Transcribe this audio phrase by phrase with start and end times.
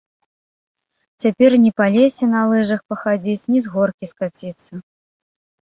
[1.23, 4.73] Цяпер ні па лесе на лыжах пахадзіць, ні з горкі скаціцца.